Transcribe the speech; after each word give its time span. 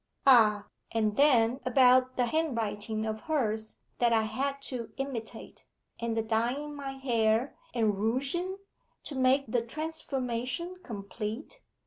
Ah! 0.25 0.65
and 0.91 1.15
then 1.15 1.59
about 1.63 2.17
the 2.17 2.25
handwriting 2.25 3.05
of 3.05 3.19
hers 3.21 3.77
that 3.99 4.11
I 4.11 4.23
had 4.23 4.59
to 4.63 4.89
imitate, 4.97 5.67
and 5.99 6.17
the 6.17 6.23
dying 6.23 6.73
my 6.73 6.93
hair, 6.93 7.55
and 7.75 7.95
rouging, 7.99 8.57
to 9.03 9.13
make 9.13 9.45
the 9.45 9.61
transformation 9.61 10.77
complete? 10.83 11.61